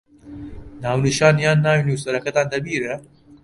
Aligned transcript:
ناونیشان 0.83 1.35
یان 1.45 1.57
ناوی 1.65 1.85
نووسەرەکەتان 1.87 2.47
لەبیرە؟ 2.53 2.95